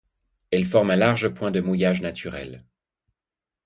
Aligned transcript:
Elle 0.49 0.65
forme 0.65 0.89
un 0.89 0.95
large 0.95 1.29
point 1.31 1.51
de 1.51 1.61
mouillage 1.61 2.01
naturel. 2.01 2.65